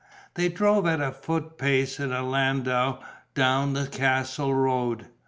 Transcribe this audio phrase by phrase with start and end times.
[0.33, 3.01] They drove at a foot pace in a landau
[3.35, 5.05] down the castle road.